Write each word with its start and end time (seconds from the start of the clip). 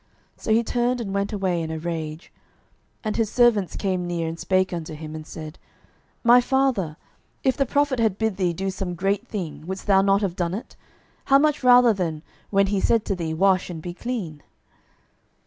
So 0.35 0.51
he 0.51 0.63
turned 0.63 0.99
and 0.99 1.13
went 1.13 1.31
away 1.31 1.61
in 1.61 1.69
a 1.69 1.77
rage. 1.77 2.31
12:005:013 3.01 3.01
And 3.03 3.15
his 3.17 3.31
servants 3.31 3.75
came 3.75 4.07
near, 4.07 4.27
and 4.27 4.39
spake 4.39 4.73
unto 4.73 4.95
him, 4.95 5.13
and 5.13 5.27
said, 5.27 5.59
My 6.23 6.41
father, 6.41 6.97
if 7.43 7.55
the 7.55 7.67
prophet 7.67 7.99
had 7.99 8.17
bid 8.17 8.37
thee 8.37 8.51
do 8.51 8.71
some 8.71 8.95
great 8.95 9.27
thing, 9.27 9.59
wouldest 9.67 9.85
thou 9.85 10.01
not 10.01 10.21
have 10.23 10.35
done 10.35 10.55
it? 10.55 10.75
how 11.25 11.37
much 11.37 11.63
rather 11.63 11.93
then, 11.93 12.23
when 12.49 12.65
he 12.73 12.79
saith 12.81 13.03
to 13.03 13.15
thee, 13.15 13.35
Wash, 13.35 13.69
and 13.69 13.79
be 13.79 13.93
clean? 13.93 14.41